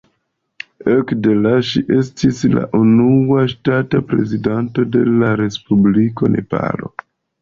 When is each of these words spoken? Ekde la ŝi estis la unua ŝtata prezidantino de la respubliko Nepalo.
Ekde 0.93 1.33
la 1.41 1.51
ŝi 1.71 1.81
estis 1.97 2.41
la 2.55 2.63
unua 2.79 3.43
ŝtata 3.53 4.03
prezidantino 4.13 4.89
de 4.97 5.05
la 5.21 5.31
respubliko 5.43 6.33
Nepalo. 6.39 6.91